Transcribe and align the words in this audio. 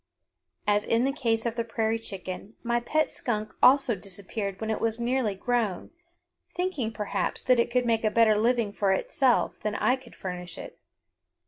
As 0.65 0.83
in 0.83 1.03
the 1.03 1.11
case 1.13 1.45
of 1.45 1.55
the 1.55 1.63
prairie 1.63 1.99
chicken, 1.99 2.55
my 2.63 2.79
pet 2.79 3.11
skunk 3.11 3.53
also 3.61 3.95
disappeared 3.95 4.59
when 4.59 4.71
it 4.71 4.81
was 4.81 4.99
nearly 4.99 5.35
grown, 5.35 5.91
thinking, 6.49 6.91
perhaps, 6.91 7.43
that 7.43 7.59
it 7.59 7.69
could 7.69 7.85
make 7.85 8.03
a 8.03 8.09
better 8.09 8.35
living 8.35 8.73
for 8.73 8.93
itself 8.93 9.59
than 9.59 9.75
I 9.75 9.95
could 9.95 10.15
furnish 10.15 10.57
it. 10.57 10.79